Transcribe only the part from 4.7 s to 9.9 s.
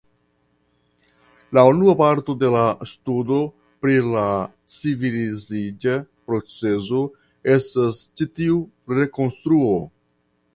civiliziĝa procezo estas ĉi tiu rekonstruo.